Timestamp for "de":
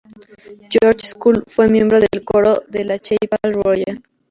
2.67-2.85